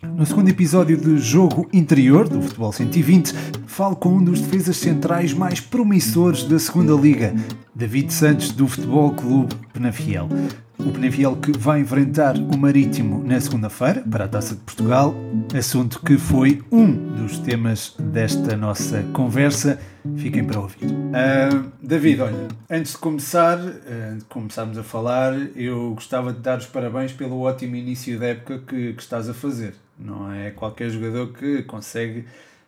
No 0.00 0.24
segundo 0.24 0.48
episódio 0.48 0.96
do 0.96 1.18
Jogo 1.18 1.68
Interior 1.72 2.28
do 2.28 2.40
Futebol 2.40 2.72
120, 2.72 3.34
falo 3.66 3.96
com 3.96 4.10
um 4.10 4.22
dos 4.22 4.40
defesas 4.40 4.76
centrais 4.76 5.34
mais 5.34 5.58
promissores 5.60 6.44
da 6.44 6.56
segunda 6.56 6.92
Liga, 6.92 7.34
David 7.74 8.12
Santos, 8.12 8.52
do 8.52 8.68
Futebol 8.68 9.12
Clube 9.12 9.56
Penafiel. 9.72 10.28
O 10.78 10.92
Penafiel 10.92 11.34
que 11.34 11.50
vai 11.50 11.80
enfrentar 11.80 12.36
o 12.36 12.56
Marítimo 12.56 13.24
na 13.24 13.40
segunda-feira 13.40 14.04
para 14.08 14.26
a 14.26 14.28
Taça 14.28 14.54
de 14.54 14.60
Portugal, 14.60 15.16
assunto 15.58 16.00
que 16.00 16.16
foi 16.16 16.62
um 16.70 16.92
dos 16.92 17.40
temas 17.40 17.96
desta 17.98 18.56
nossa 18.56 19.02
conversa. 19.12 19.80
Fiquem 20.16 20.44
para 20.44 20.60
ouvir. 20.60 20.86
Uh, 20.86 21.72
David, 21.82 22.20
olha, 22.20 22.48
antes 22.70 22.92
de 22.92 22.98
começar, 22.98 23.58
uh, 23.58 24.24
começarmos 24.28 24.78
a 24.78 24.84
falar, 24.84 25.34
eu 25.56 25.94
gostava 25.94 26.32
de 26.32 26.38
dar 26.38 26.58
os 26.58 26.66
parabéns 26.66 27.12
pelo 27.12 27.40
ótimo 27.40 27.74
início 27.74 28.16
da 28.16 28.26
época 28.26 28.60
que, 28.60 28.92
que 28.92 29.02
estás 29.02 29.28
a 29.28 29.34
fazer. 29.34 29.74
Não 29.98 30.32
é 30.32 30.50
qualquer 30.50 30.90
jogador 30.90 31.32
que 31.32 31.62
consegue 31.64 32.24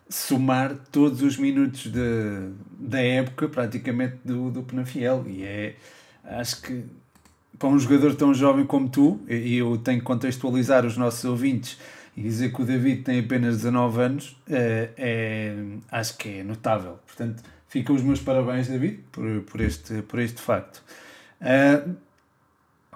somar 0.08 0.74
todos 0.90 1.22
os 1.22 1.36
minutos 1.36 1.86
de, 1.86 2.50
da 2.78 3.00
época 3.00 3.48
praticamente 3.48 4.16
do, 4.24 4.50
do 4.50 4.62
Penafiel 4.62 5.24
e 5.28 5.44
é 5.44 5.76
acho 6.24 6.60
que 6.62 6.84
para 7.60 7.68
um 7.68 7.78
jogador 7.78 8.14
tão 8.14 8.32
jovem 8.32 8.64
como 8.64 8.88
tu, 8.88 9.20
e 9.28 9.58
eu 9.58 9.76
tenho 9.76 9.98
que 9.98 10.04
contextualizar 10.04 10.86
os 10.86 10.96
nossos 10.96 11.22
ouvintes 11.24 11.78
e 12.16 12.22
dizer 12.22 12.52
que 12.52 12.62
o 12.62 12.64
David 12.64 13.02
tem 13.02 13.20
apenas 13.20 13.56
19 13.58 14.00
anos, 14.00 14.36
é, 14.48 14.88
é, 14.96 15.54
acho 15.92 16.16
que 16.16 16.40
é 16.40 16.42
notável. 16.42 16.98
Portanto, 17.06 17.42
ficam 17.68 17.94
os 17.94 18.02
meus 18.02 18.20
parabéns, 18.20 18.66
David, 18.66 19.00
por, 19.12 19.42
por, 19.42 19.60
este, 19.60 20.00
por 20.02 20.18
este 20.20 20.40
facto. 20.40 20.82
Uh, 21.40 21.94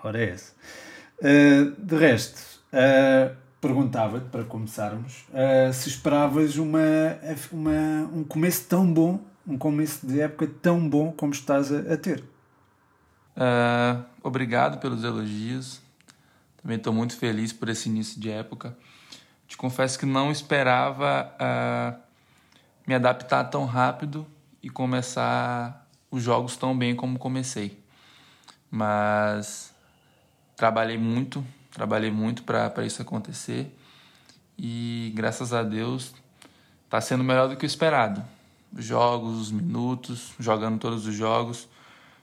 ora 0.03 0.19
é 0.19 0.35
esse. 0.35 0.53
Uh, 1.19 1.71
de 1.79 1.97
resto, 1.97 2.41
uh, 2.73 3.37
perguntava-te, 3.65 4.29
para 4.29 4.45
começarmos, 4.45 5.25
uh, 5.31 5.73
se 5.73 5.89
esperavas 5.89 6.57
uma, 6.57 6.79
uma, 7.51 8.11
um 8.13 8.23
começo 8.23 8.67
tão 8.69 8.93
bom, 8.93 9.19
um 9.47 9.57
começo 9.57 10.07
de 10.07 10.21
época 10.21 10.47
tão 10.61 10.87
bom 10.87 11.11
como 11.11 11.33
estás 11.33 11.73
a, 11.73 11.95
a 11.95 11.97
ter. 11.97 12.23
Uh, 13.35 14.05
obrigado 14.23 14.79
pelos 14.81 15.03
elogios. 15.03 15.81
Também 16.61 16.77
estou 16.77 16.93
muito 16.93 17.17
feliz 17.17 17.55
por 17.55 17.71
esse 17.71 17.89
início 17.89 18.21
de 18.21 18.31
época. 18.31 18.77
Te 19.49 19.57
confesso 19.57 19.99
que 19.99 20.05
não 20.05 20.31
esperava 20.31 21.33
uh, 21.41 21.99
me 22.87 22.95
adaptar 22.95 23.45
tão 23.45 23.65
rápido 23.65 24.27
e 24.63 24.69
começar 24.69 25.89
os 26.11 26.23
jogos 26.23 26.55
tão 26.55 26.77
bem 26.77 26.95
como 26.95 27.19
comecei. 27.19 27.83
Mas 28.71 29.75
trabalhei 30.55 30.99
muito 30.99 31.43
Trabalhei 31.75 32.11
muito 32.11 32.45
para 32.45 32.87
isso 32.87 33.03
acontecer 33.03 33.77
e 34.57 35.13
graças 35.13 35.53
a 35.53 35.65
Deus 35.65 36.15
está 36.85 37.01
sendo 37.01 37.25
melhor 37.25 37.49
do 37.49 37.57
que 37.57 37.65
o 37.65 37.67
esperado. 37.67 38.25
Os 38.73 38.85
jogos, 38.85 39.41
os 39.41 39.51
minutos, 39.51 40.35
jogando 40.39 40.79
todos 40.79 41.05
os 41.05 41.15
jogos, 41.17 41.69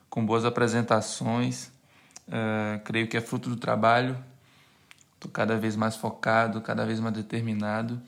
com 0.09 0.25
boas 0.25 0.45
apresentações. 0.45 1.69
Uh, 2.29 2.79
creio 2.85 3.09
que 3.09 3.17
é 3.17 3.21
fruto 3.21 3.49
do 3.49 3.57
trabalho. 3.57 4.17
Estou 5.15 5.29
cada 5.29 5.57
vez 5.57 5.75
mais 5.75 5.97
focado, 5.97 6.61
cada 6.61 6.85
vez 6.85 7.01
mais 7.01 7.13
determinado 7.13 8.01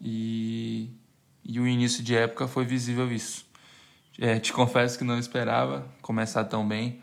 e, 0.00 0.90
e 1.44 1.60
o 1.60 1.66
início 1.66 2.02
de 2.02 2.16
época 2.16 2.48
foi 2.48 2.64
visível 2.64 3.12
isso. 3.12 3.46
É, 4.18 4.38
te 4.38 4.52
confesso 4.54 4.96
que 4.96 5.04
não 5.04 5.18
esperava 5.18 5.86
começar 6.00 6.44
tão 6.44 6.66
bem, 6.66 7.02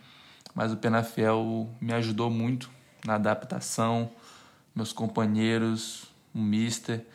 mas 0.55 0.71
o 0.71 0.77
Penafiel 0.77 1.69
me 1.79 1.93
ajudou 1.93 2.31
muito 2.31 2.73
na 3.05 3.15
adaptação, 3.15 4.09
meus 4.75 4.91
companheiros, 4.91 6.05
o 6.33 6.39
mister, 6.39 7.05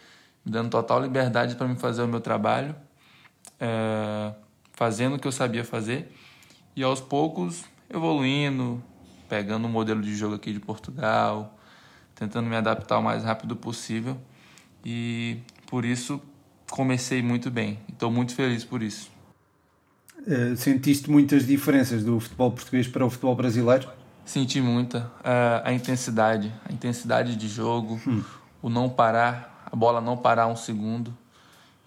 me 0.45 0.53
dando 0.53 0.71
total 0.71 1.03
liberdade 1.03 1.55
para 1.57 1.69
me 1.69 1.77
fazer 1.77 2.03
o 2.03 2.09
meu 2.09 2.21
trabalho, 2.21 2.75
é, 3.59 4.33
fazendo 4.73 5.17
o 5.17 5.19
que 5.19 5.27
eu 5.27 5.33
sabia 5.33 5.65
fazer 5.65 6.15
e 6.75 6.83
aos 6.83 7.01
poucos 7.01 7.65
evoluindo, 7.93 8.83
pegando 9.29 9.67
um 9.67 9.71
modelo 9.71 10.01
de 10.01 10.15
jogo 10.15 10.37
aqui 10.37 10.53
de 10.53 10.61
Portugal, 10.61 11.59
tentando 12.15 12.49
me 12.49 12.57
adaptar 12.57 12.99
o 12.99 13.03
mais 13.03 13.25
rápido 13.25 13.57
possível 13.57 14.17
e 14.85 15.39
por 15.67 15.85
isso 15.85 16.21
comecei 16.71 17.23
muito 17.23 17.51
bem. 17.51 17.79
Estou 17.89 18.11
muito 18.11 18.35
feliz 18.35 18.65
por 18.65 18.83
isso. 18.83 19.11
Uh, 20.21 20.57
sentiste 20.57 21.11
muitas 21.11 21.47
diferenças 21.47 22.05
do 22.05 22.21
futebol 22.21 22.53
português 22.53 22.87
para 22.87 23.05
o 23.05 23.11
futebol 23.11 23.35
brasileiro? 23.35 24.00
Senti 24.31 24.61
muita. 24.61 25.11
Uh, 25.19 25.61
a 25.65 25.73
intensidade, 25.73 26.55
a 26.65 26.73
intensidade 26.73 27.35
de 27.35 27.49
jogo, 27.49 28.01
hum. 28.07 28.23
o 28.63 28.71
não 28.71 28.89
parar, 28.89 29.67
a 29.67 29.75
bola 29.75 30.01
não 30.01 30.17
parar 30.17 30.47
um 30.47 30.55
segundo. 30.55 31.13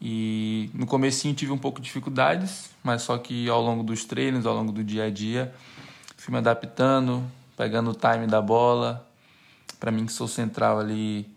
E 0.02 0.70
no 0.74 0.86
comecinho 0.86 1.34
tive 1.34 1.54
um 1.54 1.58
pouco 1.58 1.80
de 1.80 1.86
dificuldades, 1.86 2.70
mas 2.84 3.02
só 3.02 3.18
que 3.18 3.48
ao 3.48 3.62
longo 3.62 3.82
dos 3.82 4.04
treinos, 4.04 4.46
ao 4.46 4.54
longo 4.54 4.74
do 4.74 4.84
dia 4.84 5.06
a 5.06 5.10
dia, 5.10 5.56
fui 6.18 6.34
me 6.34 6.38
adaptando, 6.38 7.24
pegando 7.56 7.92
o 7.92 7.96
time 7.96 8.28
da 8.28 8.42
bola. 8.42 9.08
Para 9.80 9.90
mim 9.90 10.06
que 10.06 10.12
sou 10.12 10.28
central 10.28 10.82
ali, 10.82 11.34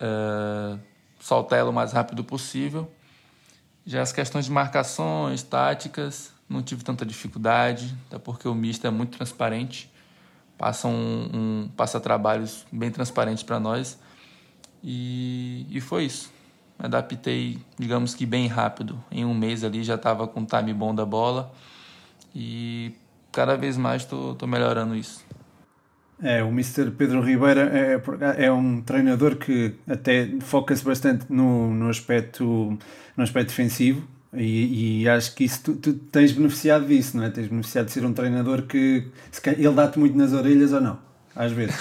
uh, 0.00 0.80
soltar 1.20 1.58
ela 1.58 1.68
o 1.68 1.74
mais 1.74 1.92
rápido 1.92 2.24
possível. 2.24 2.90
Já 3.84 4.00
as 4.00 4.10
questões 4.10 4.46
de 4.46 4.50
marcações, 4.50 5.42
táticas, 5.42 6.32
não 6.48 6.62
tive 6.62 6.82
tanta 6.82 7.04
dificuldade, 7.04 7.94
até 8.06 8.18
porque 8.18 8.48
o 8.48 8.54
misto 8.54 8.86
é 8.86 8.90
muito 8.90 9.18
transparente 9.18 9.90
passa, 10.60 10.86
um, 10.86 11.30
um 11.32 11.68
passa 11.74 11.98
trabalhos 11.98 12.66
bem 12.70 12.90
transparentes 12.90 13.42
para 13.42 13.58
nós. 13.58 13.98
E, 14.84 15.66
e 15.70 15.80
foi 15.80 16.04
isso. 16.04 16.30
Me 16.78 16.84
adaptei, 16.84 17.58
digamos 17.78 18.14
que 18.14 18.26
bem 18.26 18.46
rápido. 18.46 19.02
Em 19.10 19.24
um 19.24 19.32
mês 19.32 19.64
ali 19.64 19.82
já 19.82 19.94
estava 19.94 20.28
com 20.28 20.42
o 20.42 20.46
time 20.46 20.74
bom 20.74 20.94
da 20.94 21.06
bola. 21.06 21.50
E 22.34 22.92
cada 23.32 23.56
vez 23.56 23.78
mais 23.78 24.02
estou 24.02 24.46
melhorando 24.46 24.94
isso. 24.94 25.24
É, 26.22 26.42
o 26.42 26.48
Mr. 26.48 26.90
Pedro 26.90 27.22
Ribeira 27.22 27.70
é, 27.72 28.44
é 28.44 28.52
um 28.52 28.82
treinador 28.82 29.36
que 29.36 29.74
até 29.88 30.28
foca-se 30.40 30.84
bastante 30.84 31.24
no, 31.30 31.72
no, 31.72 31.88
aspecto, 31.88 32.78
no 33.16 33.24
aspecto 33.24 33.48
defensivo 33.48 34.06
e, 34.32 35.02
e, 35.02 35.08
acho 35.08 35.34
que 35.34 35.44
isso 35.44 35.60
tu, 35.62 35.74
tu, 35.74 35.92
tens 35.92 36.30
beneficiado 36.30 36.86
disso, 36.86 37.16
não 37.16 37.24
é? 37.24 37.30
Tens 37.30 37.48
beneficiado 37.48 37.86
de 37.86 37.92
ser 37.92 38.04
um 38.04 38.12
treinador 38.12 38.62
que 38.62 39.08
ele 39.44 39.72
dá-te 39.72 39.98
muito 39.98 40.16
nas 40.16 40.32
orelhas 40.32 40.72
ou 40.72 40.80
não? 40.80 40.98
Às 41.34 41.50
vezes. 41.50 41.74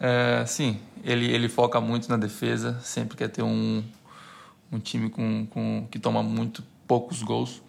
é, 0.00 0.42
sim, 0.46 0.80
ele, 1.04 1.30
ele 1.30 1.48
foca 1.48 1.80
muito 1.80 2.08
na 2.08 2.16
defesa, 2.16 2.80
sempre 2.82 3.16
quer 3.16 3.28
ter 3.28 3.42
um, 3.42 3.82
um 4.72 4.80
time 4.80 5.08
com, 5.08 5.46
com, 5.46 5.86
que 5.88 6.00
toma 6.00 6.20
muito 6.20 6.64
poucos 6.86 7.22
gols. 7.22 7.62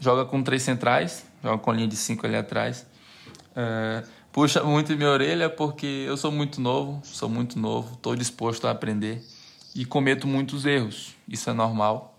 Joga 0.00 0.24
com 0.24 0.42
três 0.42 0.62
centrais, 0.62 1.24
joga 1.42 1.58
com 1.58 1.72
linha 1.72 1.86
de 1.88 1.96
cinco 1.96 2.26
ali 2.26 2.34
atrás. 2.34 2.86
É, 3.54 4.02
puxa 4.32 4.64
muito 4.64 4.96
minha 4.96 5.10
orelha 5.10 5.48
porque 5.48 5.86
eu 5.86 6.16
sou 6.16 6.32
muito 6.32 6.60
novo, 6.60 7.00
sou 7.04 7.28
muito 7.28 7.56
novo, 7.56 7.94
estou 7.94 8.16
disposto 8.16 8.66
a 8.66 8.72
aprender 8.72 9.22
e 9.76 9.84
cometo 9.84 10.26
muitos 10.26 10.66
erros. 10.66 11.14
Isso 11.28 11.48
é 11.48 11.52
normal 11.52 12.17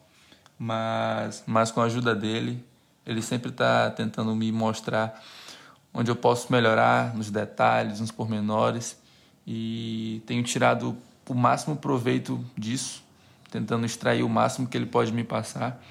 mas, 0.59 1.41
mas 1.47 1.71
com 1.71 1.79
a 1.79 1.85
ajuda 1.85 2.13
dele, 2.13 2.61
ele 3.05 3.21
sempre 3.21 3.49
está 3.49 3.89
tentando 3.89 4.35
me 4.35 4.51
mostrar 4.51 5.23
onde 5.93 6.11
eu 6.11 6.15
posso 6.15 6.51
melhorar 6.51 7.15
nos 7.15 7.31
detalhes, 7.31 8.01
nos 8.01 8.11
pormenores 8.11 8.99
e 9.47 10.21
tenho 10.27 10.43
tirado 10.43 10.97
o 11.27 11.33
máximo 11.33 11.77
proveito 11.77 12.43
disso, 12.57 13.03
tentando 13.49 13.85
extrair 13.85 14.21
o 14.21 14.29
máximo 14.29 14.67
que 14.67 14.77
ele 14.77 14.85
pode 14.85 15.13
me 15.13 15.23
passar, 15.23 15.81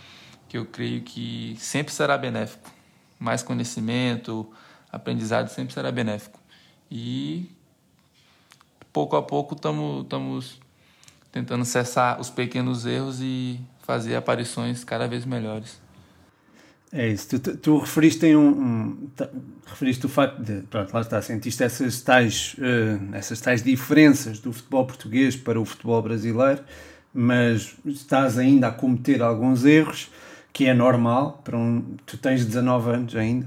que 0.49 0.59
eu 0.59 0.67
creio 0.67 1.03
que 1.03 1.57
sempre 1.59 1.93
será 1.93 2.19
benéfico. 2.19 2.71
Mais 3.19 3.43
conhecimento, 3.43 4.49
aprendizado 4.93 5.49
sempre 5.49 5.75
será 5.75 5.91
benéfico. 5.91 6.39
E 6.91 7.51
pouco 8.93 9.17
a 9.17 9.23
pouco 9.23 9.55
estamos 9.55 10.61
tentando 11.33 11.65
cessar 11.65 12.21
os 12.21 12.31
pequenos 12.31 12.87
erros 12.87 13.21
e 13.21 13.61
fazer 13.89 14.17
aparições 14.17 14.85
cada 14.85 15.09
vez 15.09 15.25
melhores. 15.25 15.81
É 16.93 17.09
isso, 17.09 17.39
tu, 17.39 17.57
tu, 17.57 17.79
referiste 17.79 18.27
em 18.27 18.37
um, 18.37 18.49
um 18.49 19.09
referiste 19.67 20.05
o 20.05 20.11
facto 20.11 20.43
de, 20.43 20.61
pronto, 20.69 20.93
lá 20.93 21.01
está, 21.01 21.23
sentiste 21.23 21.63
essas 21.63 22.03
tais, 22.03 22.55
uh, 22.59 23.15
essas 23.15 23.41
tais 23.41 23.63
diferenças 23.63 24.41
do 24.41 24.53
futebol 24.53 24.87
português 24.87 25.37
para 25.37 25.59
o 25.59 25.65
futebol 25.65 26.03
brasileiro, 26.03 26.63
mas 27.15 27.77
estás 27.87 28.37
ainda 28.37 28.69
a 28.69 28.71
cometer 28.71 29.23
alguns 29.23 29.65
erros, 29.65 30.11
que 30.53 30.67
é 30.67 30.75
normal, 30.75 31.41
para 31.43 31.57
um, 31.57 31.97
tu 32.05 32.19
tens 32.19 32.45
19 32.45 32.91
anos 32.91 33.17
ainda, 33.17 33.47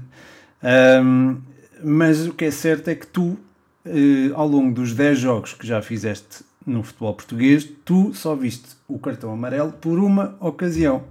um, 1.04 1.40
mas 1.84 2.26
o 2.26 2.34
que 2.34 2.46
é 2.46 2.50
certo 2.50 2.88
é 2.88 2.96
que 2.96 3.06
tu, 3.06 3.38
uh, 3.86 4.34
ao 4.34 4.48
longo 4.48 4.74
dos 4.74 4.92
10 4.92 5.18
jogos 5.18 5.54
que 5.54 5.64
já 5.64 5.80
fizeste 5.80 6.44
no 6.66 6.82
futebol 6.82 7.14
português, 7.14 7.68
tu 7.84 8.12
só 8.14 8.34
viste 8.34 8.76
o 8.88 8.98
cartão 8.98 9.32
amarelo 9.32 9.72
por 9.72 9.98
uma 9.98 10.36
ocasião. 10.40 11.04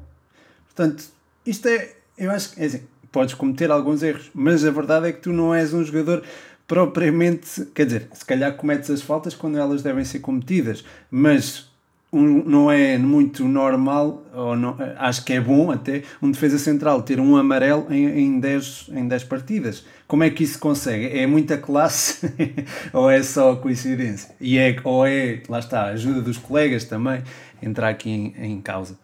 Portanto, 0.65 1.06
isto 1.45 1.68
é, 1.68 1.95
eu 2.18 2.31
acho 2.31 2.53
que, 2.53 2.62
é 2.62 2.65
assim, 2.65 2.83
podes 3.12 3.33
cometer 3.33 3.71
alguns 3.71 4.03
erros, 4.03 4.30
mas 4.33 4.65
a 4.65 4.71
verdade 4.71 5.07
é 5.07 5.12
que 5.12 5.21
tu 5.21 5.33
não 5.33 5.53
és 5.53 5.74
um 5.74 5.83
jogador 5.83 6.24
propriamente, 6.68 7.65
quer 7.74 7.86
dizer, 7.86 8.07
se 8.13 8.25
calhar 8.25 8.56
cometes 8.56 8.89
as 8.89 9.01
faltas 9.01 9.36
quando 9.36 9.57
elas 9.57 9.81
devem 9.81 10.06
ser 10.06 10.19
cometidas, 10.19 10.86
mas 11.09 11.70
um, 12.12 12.44
não 12.44 12.69
é 12.69 12.98
muito 12.98 13.48
normal, 13.48 14.24
ou 14.34 14.56
não, 14.56 14.75
acho 14.98 15.24
que 15.24 15.31
é 15.34 15.40
bom 15.40 15.72
até, 15.72 16.04
um 16.22 16.30
defesa 16.30 16.60
central 16.60 17.02
ter 17.04 17.19
um 17.19 17.38
amarelo 17.38 17.88
em, 17.90 18.06
em, 18.19 18.40
10, 18.40 18.90
em 18.94 19.08
10 19.08 19.24
partidas. 19.24 19.86
Como 20.08 20.24
é 20.24 20.30
que 20.30 20.44
isso 20.44 20.60
consegue? 20.60 21.18
É 21.18 21.25
muita 21.25 21.58
classe 21.58 22.34
ou 22.92 23.10
é 23.10 23.24
só 23.24 23.56
coincidência? 23.56 24.36
E 24.42 24.58
é, 24.58 24.75
ou 24.84 25.06
é, 25.06 25.42
lá 25.48 25.60
está, 25.60 25.84
a 25.84 25.90
ajuda 25.92 26.22
dos 26.22 26.38
colegas 26.38 26.84
também 26.84 27.24
entrar 27.63 27.88
aqui 27.88 28.10
em, 28.10 28.36
em 28.38 28.62
causa? 28.62 29.00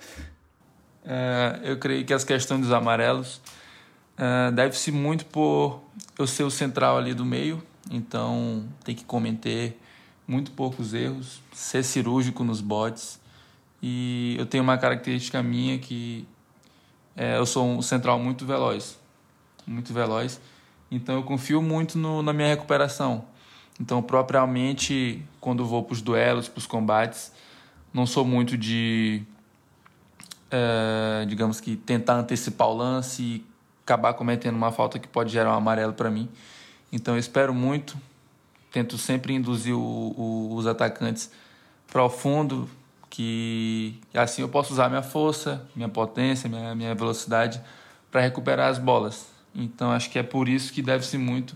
Uh, 1.06 1.64
eu 1.64 1.78
creio 1.78 2.04
que 2.04 2.14
as 2.14 2.26
questões 2.26 2.60
dos 2.60 2.74
amarelos 2.74 3.42
uh, 4.18 4.52
deve-se 4.52 4.92
muito 4.92 5.26
por 5.28 5.82
eu 6.20 6.28
ser 6.28 6.44
o 6.44 6.52
central 6.52 6.98
ali 6.98 7.14
do 7.14 7.24
meio, 7.24 7.64
então 7.90 8.66
tem 8.84 8.94
que 8.94 9.06
cometer 9.06 9.80
muito 10.28 10.52
poucos 10.52 10.94
erros, 10.94 11.42
ser 11.54 11.84
cirúrgico 11.84 12.44
nos 12.44 12.60
botes. 12.60 13.20
E 13.82 14.36
eu 14.38 14.46
tenho 14.46 14.64
uma 14.64 14.78
característica 14.78 15.42
minha 15.42 15.78
que 15.80 16.28
é, 17.16 17.38
eu 17.38 17.46
sou 17.46 17.66
um 17.66 17.82
central 17.82 18.20
muito 18.20 18.46
veloz, 18.46 19.00
muito 19.66 19.94
veloz. 19.94 20.42
Então 20.92 21.16
eu 21.16 21.24
confio 21.24 21.62
muito 21.62 21.98
no, 21.98 22.22
na 22.22 22.34
minha 22.34 22.50
recuperação. 22.50 23.26
Então, 23.80 24.02
propriamente, 24.02 25.24
quando 25.40 25.64
vou 25.66 25.84
para 25.84 25.94
os 25.94 26.02
duelos, 26.02 26.48
para 26.48 26.58
os 26.58 26.66
combates, 26.66 27.32
não 27.94 28.08
sou 28.08 28.26
muito 28.26 28.58
de, 28.58 29.22
é, 30.50 31.26
digamos 31.28 31.62
que, 31.62 31.76
tentar 31.76 32.16
antecipar 32.16 32.68
o 32.70 32.74
lance 32.76 33.22
e 33.22 33.46
acabar 33.84 34.14
cometendo 34.16 34.56
uma 34.56 34.72
falta 34.72 34.98
que 34.98 35.08
pode 35.08 35.32
gerar 35.32 35.52
um 35.52 35.58
amarelo 35.58 35.94
para 35.94 36.10
mim. 36.10 36.28
Então, 36.92 37.14
eu 37.14 37.20
espero 37.20 37.54
muito 37.54 37.96
tento 38.72 38.98
sempre 38.98 39.34
induzir 39.34 39.76
o, 39.76 39.80
o, 39.80 40.56
os 40.56 40.68
atacantes 40.68 41.32
para 41.92 42.04
o 42.04 42.10
fundo, 42.10 42.70
que 43.10 44.00
assim 44.14 44.42
eu 44.42 44.50
posso 44.50 44.74
usar 44.74 44.90
minha 44.90 45.02
força, 45.02 45.66
minha 45.76 45.90
potência, 45.90 46.50
minha, 46.50 46.76
minha 46.76 46.94
velocidade 46.94 47.62
para 48.12 48.22
recuperar 48.22 48.70
as 48.70 48.78
bolas. 48.78 49.28
Então 49.56 49.92
acho 49.92 50.10
que 50.10 50.20
é 50.20 50.24
por 50.24 50.48
isso 50.48 50.72
que 50.72 50.82
deve-se 50.82 51.18
muito 51.18 51.56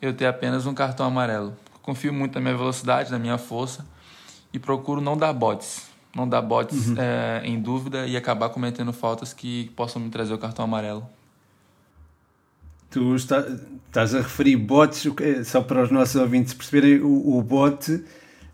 eu 0.00 0.12
ter 0.12 0.26
apenas 0.26 0.66
um 0.66 0.74
cartão 0.74 1.06
amarelo. 1.06 1.56
Confio 1.82 2.12
muito 2.12 2.34
na 2.34 2.40
minha 2.40 2.56
velocidade, 2.56 3.10
na 3.10 3.18
minha 3.18 3.38
força 3.38 3.86
e 4.52 4.58
procuro 4.58 5.00
não 5.00 5.16
dar 5.16 5.32
botes. 5.32 5.88
Não 6.14 6.28
dar 6.28 6.42
botes 6.42 6.88
uhum. 6.88 6.96
é, 6.98 7.42
em 7.44 7.60
dúvida 7.60 8.06
e 8.06 8.16
acabar 8.16 8.48
cometendo 8.48 8.92
faltas 8.92 9.32
que 9.32 9.70
possam 9.76 10.00
me 10.00 10.10
trazer 10.10 10.34
o 10.34 10.38
cartão 10.38 10.64
amarelo. 10.64 11.08
Tu 12.90 13.14
está, 13.14 13.44
estás 13.86 14.14
a 14.14 14.18
referir 14.18 14.56
bots, 14.56 15.06
só 15.44 15.60
para 15.60 15.82
os 15.82 15.90
nossos 15.90 16.16
ouvintes 16.16 16.54
perceberem, 16.54 17.00
o, 17.00 17.36
o 17.36 17.42
bot 17.42 17.92
uh, 17.92 18.02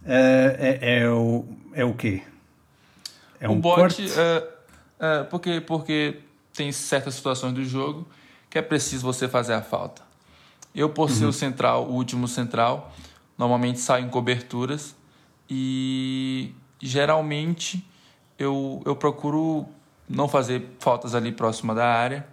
é, 0.05 1.01
é, 1.01 1.09
o, 1.09 1.45
é 1.73 1.85
o 1.85 1.95
quê? 1.95 2.23
É 3.39 3.49
um 3.49 3.53
o 3.53 3.57
bot, 3.57 4.03
uh, 4.03 4.07
uh, 4.07 5.25
porque, 5.31 5.61
porque 5.61 6.19
tem 6.53 6.73
certas 6.73 7.15
situações 7.15 7.53
do 7.53 7.65
jogo 7.65 8.07
que 8.49 8.59
é 8.59 8.63
preciso 8.63 9.05
você 9.05 9.29
fazer 9.29 9.53
a 9.53 9.63
falta. 9.63 10.03
Eu, 10.75 10.89
por 10.89 11.11
ser 11.11 11.25
uhum. 11.25 11.31
o 11.31 11.33
central, 11.33 11.87
o 11.87 11.93
último 11.93 12.27
central, 12.27 12.93
normalmente 13.39 13.81
saio 13.81 14.07
em 14.07 14.09
coberturas 14.09 14.97
e 15.49 16.53
geralmente 16.81 17.85
eu, 18.39 18.83
eu 18.85 18.97
procuro 18.97 19.67
não 20.09 20.29
fazer 20.29 20.69
faltas 20.79 21.15
ali 21.15 21.33
próxima 21.33 21.75
da 21.75 21.87
área 21.87 22.27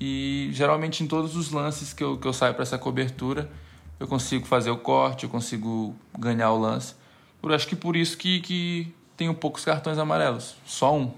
e 0.00 0.50
geralmente 0.52 1.02
em 1.02 1.06
todos 1.06 1.36
os 1.36 1.50
lances 1.50 1.92
que 1.92 2.02
eu, 2.02 2.16
que 2.16 2.26
eu 2.26 2.32
saio 2.32 2.54
para 2.54 2.62
essa 2.62 2.78
cobertura, 2.78 3.50
eu 3.98 4.06
consigo 4.06 4.46
fazer 4.46 4.70
o 4.70 4.78
corte, 4.78 5.24
eu 5.24 5.30
consigo 5.30 5.94
ganhar 6.18 6.52
o 6.52 6.58
lance. 6.58 6.94
Eu 7.42 7.52
acho 7.52 7.66
que 7.66 7.76
por 7.76 7.96
isso 7.96 8.16
que, 8.16 8.40
que 8.40 8.92
tenho 9.16 9.34
poucos 9.34 9.64
cartões 9.64 9.98
amarelos, 9.98 10.56
só 10.64 10.96
um. 10.96 11.10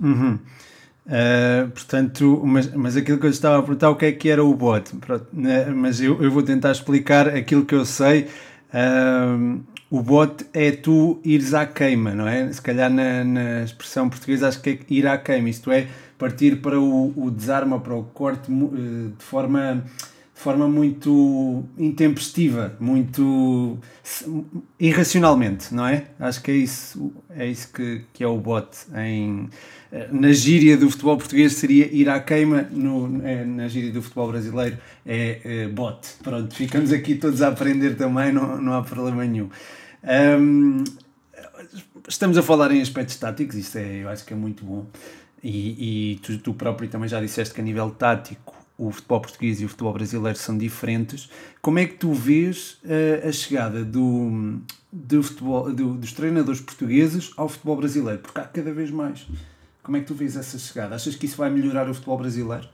Uhum. 0.00 0.38
Uh, 1.04 1.68
portanto, 1.70 2.42
mas, 2.44 2.72
mas 2.74 2.96
aquilo 2.96 3.18
que 3.18 3.26
eu 3.26 3.30
estava 3.30 3.58
a 3.58 3.62
perguntar, 3.62 3.90
o 3.90 3.96
que 3.96 4.06
é 4.06 4.12
que 4.12 4.28
era 4.28 4.44
o 4.44 4.54
bot? 4.54 4.94
Pronto, 4.96 5.26
né? 5.32 5.66
Mas 5.66 6.00
eu, 6.00 6.22
eu 6.22 6.30
vou 6.30 6.42
tentar 6.42 6.70
explicar 6.70 7.28
aquilo 7.28 7.64
que 7.64 7.74
eu 7.74 7.84
sei. 7.84 8.28
Uh, 8.72 9.60
o 9.92 10.02
bot 10.02 10.46
é 10.54 10.70
tu 10.72 11.20
ires 11.22 11.52
à 11.52 11.66
queima, 11.66 12.14
não 12.14 12.26
é? 12.26 12.50
Se 12.50 12.62
calhar 12.62 12.90
na, 12.90 13.22
na 13.22 13.62
expressão 13.62 14.08
portuguesa 14.08 14.48
acho 14.48 14.62
que 14.62 14.70
é 14.70 14.78
ir 14.88 15.06
à 15.06 15.18
queima, 15.18 15.50
isto 15.50 15.70
é, 15.70 15.86
partir 16.16 16.62
para 16.62 16.80
o, 16.80 17.12
o 17.14 17.30
desarma, 17.30 17.78
para 17.78 17.94
o 17.94 18.02
corte 18.02 18.50
eh, 18.50 19.10
de 19.18 19.22
forma, 19.22 19.84
forma 20.42 20.66
muito 20.66 21.64
intempestiva, 21.78 22.76
muito 22.80 23.78
irracionalmente, 24.78 25.72
não 25.72 25.86
é? 25.86 26.06
Acho 26.18 26.42
que 26.42 26.50
é 26.50 26.54
isso, 26.54 27.12
é 27.30 27.46
isso 27.46 27.72
que, 27.72 28.04
que 28.12 28.24
é 28.24 28.26
o 28.26 28.36
bot 28.38 28.68
em 28.96 29.48
eh, 29.92 30.08
na 30.10 30.32
gíria 30.32 30.76
do 30.76 30.90
futebol 30.90 31.16
português 31.16 31.52
seria 31.52 31.86
ir 31.94 32.08
à 32.08 32.18
queima, 32.18 32.62
no, 32.72 33.24
é, 33.24 33.44
na 33.44 33.68
gíria 33.68 33.92
do 33.92 34.02
futebol 34.02 34.28
brasileiro 34.28 34.78
é, 35.06 35.40
é 35.44 35.68
bot. 35.68 36.08
Pronto, 36.22 36.52
ficamos 36.54 36.92
aqui 36.92 37.14
todos 37.14 37.40
a 37.40 37.48
aprender 37.48 37.94
também, 37.96 38.32
não, 38.32 38.60
não 38.60 38.72
há 38.74 38.82
problema 38.82 39.24
nenhum. 39.24 39.48
Um, 40.40 40.82
estamos 42.08 42.36
a 42.36 42.42
falar 42.42 42.72
em 42.72 42.80
aspectos 42.80 43.16
táticos, 43.16 43.54
isso 43.54 43.78
é, 43.78 44.02
eu 44.02 44.08
acho 44.08 44.24
que 44.24 44.32
é 44.32 44.36
muito 44.36 44.64
bom 44.64 44.86
e, 45.42 46.12
e 46.12 46.16
tu, 46.16 46.38
tu, 46.38 46.54
próprio 46.54 46.88
também 46.88 47.08
já 47.08 47.20
disseste 47.20 47.54
que 47.54 47.60
a 47.60 47.64
nível 47.64 47.90
tático 47.90 48.61
o 48.86 48.90
futebol 48.90 49.20
português 49.20 49.60
e 49.60 49.64
o 49.64 49.68
futebol 49.68 49.92
brasileiro 49.92 50.36
são 50.36 50.58
diferentes. 50.58 51.30
Como 51.60 51.78
é 51.78 51.86
que 51.86 51.94
tu 51.94 52.12
vês 52.12 52.78
uh, 52.84 53.28
a 53.28 53.32
chegada 53.32 53.84
do, 53.84 54.60
do 54.92 55.22
futebol, 55.22 55.72
do, 55.72 55.94
dos 55.94 56.12
treinadores 56.12 56.60
portugueses 56.60 57.30
ao 57.36 57.48
futebol 57.48 57.76
brasileiro? 57.76 58.18
Porque 58.18 58.40
há 58.40 58.44
cada 58.44 58.72
vez 58.72 58.90
mais. 58.90 59.26
Como 59.82 59.96
é 59.96 60.00
que 60.00 60.06
tu 60.06 60.14
vês 60.14 60.36
essa 60.36 60.58
chegada? 60.58 60.96
Achas 60.96 61.14
que 61.14 61.26
isso 61.26 61.36
vai 61.36 61.48
melhorar 61.48 61.88
o 61.88 61.94
futebol 61.94 62.18
brasileiro? 62.18 62.68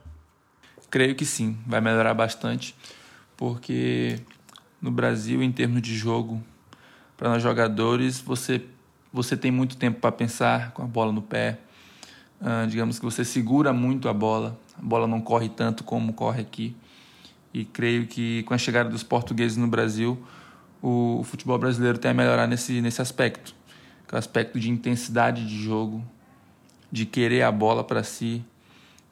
Creio 0.89 1.15
que 1.15 1.25
sim, 1.25 1.57
vai 1.67 1.79
melhorar 1.79 2.15
bastante, 2.15 2.75
porque 3.37 4.19
no 4.81 4.89
Brasil, 4.89 5.43
em 5.43 5.51
termos 5.51 5.81
de 5.83 5.95
jogo, 5.95 6.43
para 7.15 7.29
nós 7.29 7.43
jogadores, 7.43 8.19
você, 8.19 8.63
você 9.13 9.37
tem 9.37 9.51
muito 9.51 9.77
tempo 9.77 9.99
para 9.99 10.11
pensar 10.11 10.71
com 10.71 10.81
a 10.81 10.87
bola 10.87 11.11
no 11.11 11.21
pé, 11.21 11.59
Uh, 12.39 12.65
digamos 12.67 12.97
que 12.97 13.03
você 13.03 13.25
segura 13.25 13.73
muito 13.73 14.07
a 14.07 14.13
bola, 14.13 14.57
a 14.79 14.85
bola 14.85 15.07
não 15.07 15.19
corre 15.19 15.49
tanto 15.49 15.83
como 15.83 16.13
corre 16.13 16.41
aqui. 16.41 16.75
E 17.53 17.65
creio 17.65 18.07
que 18.07 18.43
com 18.43 18.53
a 18.53 18.57
chegada 18.57 18.89
dos 18.89 19.03
portugueses 19.03 19.57
no 19.57 19.67
Brasil, 19.67 20.17
o, 20.81 21.21
futebol 21.23 21.57
brasileiro 21.57 21.97
tem 21.97 22.11
a 22.11 22.13
melhorar 22.13 22.47
nesse, 22.47 22.79
nesse 22.81 23.01
aspecto. 23.01 23.53
Que 24.07 24.15
é 24.15 24.17
o 24.17 24.19
aspecto 24.19 24.59
de 24.59 24.69
intensidade 24.69 25.45
de 25.45 25.61
jogo, 25.61 26.03
de 26.91 27.05
querer 27.05 27.43
a 27.43 27.51
bola 27.51 27.83
para 27.83 28.03
si, 28.03 28.43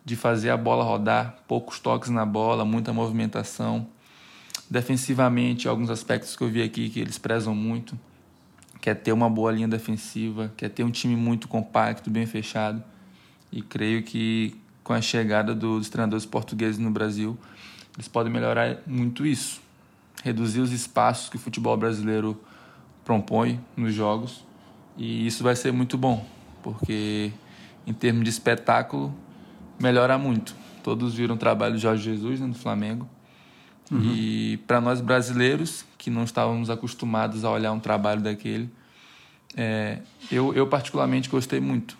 de 0.05 0.15
fazer 0.15 0.49
a 0.49 0.57
bola 0.57 0.83
rodar, 0.83 1.39
poucos 1.47 1.79
toques 1.79 2.09
na 2.09 2.25
bola, 2.25 2.63
muita 2.63 2.93
movimentação. 2.93 3.87
Defensivamente, 4.69 5.67
alguns 5.67 5.89
aspectos 5.89 6.35
que 6.35 6.43
eu 6.43 6.49
vi 6.49 6.63
aqui 6.63 6.89
que 6.89 6.99
eles 6.99 7.17
prezam 7.17 7.53
muito, 7.53 7.99
quer 8.81 8.95
ter 8.95 9.11
uma 9.11 9.29
boa 9.29 9.51
linha 9.51 9.67
defensiva, 9.67 10.51
quer 10.55 10.69
ter 10.69 10.83
um 10.83 10.91
time 10.91 11.15
muito 11.15 11.47
compacto, 11.47 12.09
bem 12.09 12.25
fechado 12.25 12.83
e 13.51 13.61
creio 13.61 14.03
que 14.03 14.55
com 14.87 14.93
a 14.93 15.01
chegada 15.01 15.53
dos 15.53 15.89
treinadores 15.89 16.25
portugueses 16.25 16.77
no 16.79 16.89
Brasil, 16.89 17.37
eles 17.93 18.07
podem 18.07 18.31
melhorar 18.31 18.77
muito 18.87 19.25
isso, 19.25 19.61
reduzir 20.23 20.61
os 20.61 20.71
espaços 20.71 21.27
que 21.27 21.35
o 21.35 21.39
futebol 21.39 21.75
brasileiro 21.75 22.39
propõe 23.03 23.59
nos 23.75 23.93
jogos, 23.93 24.45
e 24.95 25.27
isso 25.27 25.43
vai 25.43 25.57
ser 25.57 25.73
muito 25.73 25.97
bom, 25.97 26.25
porque 26.63 27.33
em 27.85 27.91
termos 27.91 28.23
de 28.23 28.29
espetáculo, 28.29 29.13
melhora 29.77 30.17
muito. 30.17 30.55
Todos 30.81 31.15
viram 31.15 31.35
o 31.35 31.37
trabalho 31.37 31.73
do 31.73 31.79
Jorge 31.79 32.03
Jesus 32.03 32.39
né, 32.39 32.47
no 32.47 32.55
Flamengo. 32.55 33.09
Uhum. 33.91 33.99
E 34.01 34.55
para 34.67 34.79
nós 34.79 35.01
brasileiros, 35.01 35.83
que 35.97 36.09
não 36.09 36.23
estávamos 36.23 36.69
acostumados 36.69 37.43
a 37.43 37.51
olhar 37.51 37.73
um 37.73 37.79
trabalho 37.79 38.21
daquele, 38.21 38.69
é, 39.53 39.99
eu, 40.31 40.53
eu 40.53 40.65
particularmente 40.65 41.27
gostei 41.27 41.59
muito 41.59 41.97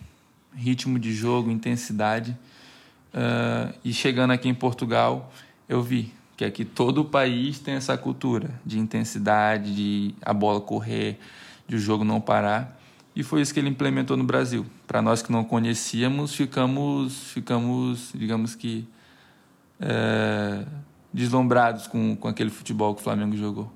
ritmo 0.55 0.97
de 0.97 1.13
jogo, 1.13 1.51
intensidade. 1.51 2.37
Uh, 3.17 3.73
e 3.83 3.91
chegando 3.91 4.31
aqui 4.31 4.47
em 4.47 4.53
Portugal, 4.53 5.33
eu 5.67 5.81
vi 5.81 6.13
que 6.35 6.45
aqui 6.45 6.63
todo 6.63 7.01
o 7.01 7.05
país 7.05 7.57
tem 7.57 7.73
essa 7.73 7.97
cultura 7.97 8.51
de 8.63 8.77
intensidade, 8.77 9.75
de 9.75 10.13
a 10.21 10.31
bola 10.35 10.61
correr, 10.61 11.17
de 11.67 11.77
o 11.77 11.79
jogo 11.79 12.03
não 12.03 12.21
parar. 12.21 12.79
E 13.15 13.23
foi 13.23 13.41
isso 13.41 13.51
que 13.51 13.59
ele 13.59 13.69
implementou 13.69 14.15
no 14.15 14.23
Brasil. 14.23 14.67
Para 14.85 15.01
nós 15.01 15.23
que 15.23 15.31
não 15.31 15.43
conhecíamos, 15.43 16.35
ficamos, 16.35 17.31
ficamos 17.31 18.11
digamos 18.13 18.53
que, 18.53 18.87
é, 19.79 20.63
deslumbrados 21.11 21.87
com, 21.87 22.15
com 22.15 22.27
aquele 22.27 22.51
futebol 22.51 22.93
que 22.93 23.01
o 23.01 23.03
Flamengo 23.03 23.35
jogou. 23.35 23.71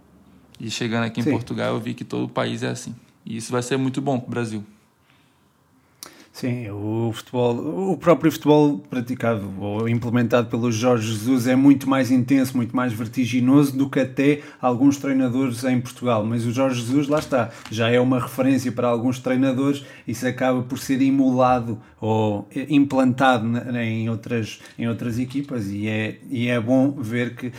E 0.59 0.69
chegando 0.69 1.05
aqui 1.05 1.19
em 1.19 1.23
Sim. 1.23 1.31
Portugal, 1.31 1.73
eu 1.73 1.79
vi 1.79 1.95
que 1.95 2.03
todo 2.03 2.25
o 2.25 2.29
país 2.29 2.61
é 2.61 2.69
assim. 2.69 2.95
E 3.25 3.37
isso 3.37 3.51
vai 3.51 3.63
ser 3.63 3.77
muito 3.77 3.99
bom 3.99 4.19
para 4.19 4.27
o 4.27 4.29
Brasil. 4.29 4.63
Sim, 6.33 6.69
o 6.69 7.11
futebol, 7.13 7.91
o 7.91 7.97
próprio 7.97 8.31
futebol 8.31 8.77
praticado 8.77 9.51
ou 9.59 9.87
implementado 9.87 10.47
pelo 10.47 10.71
Jorge 10.71 11.11
Jesus 11.11 11.45
é 11.45 11.57
muito 11.57 11.89
mais 11.89 12.09
intenso, 12.09 12.55
muito 12.55 12.73
mais 12.73 12.93
vertiginoso 12.93 13.77
do 13.77 13.89
que 13.89 13.99
até 13.99 14.41
alguns 14.61 14.97
treinadores 14.97 15.63
em 15.65 15.79
Portugal. 15.81 16.25
Mas 16.25 16.45
o 16.45 16.51
Jorge 16.51 16.79
Jesus, 16.79 17.09
lá 17.09 17.19
está, 17.19 17.49
já 17.69 17.89
é 17.89 17.99
uma 17.99 18.17
referência 18.17 18.71
para 18.71 18.87
alguns 18.87 19.19
treinadores, 19.19 19.83
isso 20.07 20.25
acaba 20.25 20.61
por 20.61 20.79
ser 20.79 21.01
emulado 21.01 21.77
ou 21.99 22.47
implantado 22.69 23.45
em 23.77 24.09
outras, 24.09 24.61
em 24.79 24.87
outras 24.87 25.19
equipas 25.19 25.67
e 25.67 25.87
é, 25.87 26.17
e 26.29 26.47
é 26.47 26.59
bom 26.61 26.91
ver 26.91 27.35
que, 27.35 27.51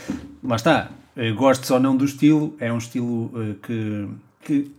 lá 0.42 0.56
está, 0.56 0.90
eh, 1.14 1.30
gostes 1.32 1.70
ou 1.70 1.78
não 1.78 1.94
do 1.94 2.06
estilo, 2.06 2.56
é 2.58 2.72
um 2.72 2.78
estilo 2.78 3.30
eh, 3.36 3.54
que, 3.62 4.08
que 4.40 4.70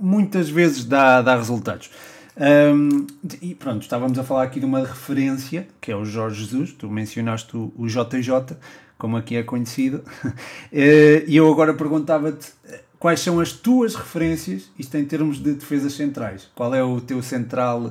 muitas 0.00 0.48
vezes 0.48 0.84
dá, 0.84 1.20
dá 1.20 1.34
resultados. 1.34 1.90
Um, 2.38 3.04
e 3.42 3.52
pronto, 3.52 3.82
estávamos 3.82 4.16
a 4.16 4.22
falar 4.22 4.44
aqui 4.44 4.60
de 4.60 4.66
uma 4.66 4.78
referência, 4.80 5.66
que 5.80 5.90
é 5.90 5.96
o 5.96 6.04
Jorge 6.04 6.44
Jesus, 6.44 6.72
tu 6.72 6.88
mencionaste 6.88 7.56
o, 7.56 7.72
o 7.76 7.88
JJ, 7.88 8.56
como 8.96 9.16
aqui 9.16 9.36
é 9.36 9.42
conhecido, 9.42 10.04
eh, 10.72 11.24
e 11.26 11.36
eu 11.36 11.50
agora 11.50 11.74
perguntava-te 11.74 12.52
quais 12.96 13.18
são 13.20 13.40
as 13.40 13.52
tuas 13.52 13.96
referências, 13.96 14.70
isto 14.78 14.96
em 14.96 15.04
termos 15.04 15.42
de 15.42 15.54
defesas 15.54 15.94
centrais. 15.94 16.48
Qual 16.54 16.72
é 16.72 16.82
o 16.82 17.00
teu 17.00 17.20
central, 17.22 17.90